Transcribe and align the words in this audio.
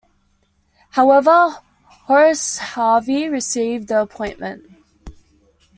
However, 0.93 1.57
Horace 2.07 2.57
Harvey 2.57 3.29
received 3.29 3.87
the 3.89 4.01
appointment. 4.01 4.65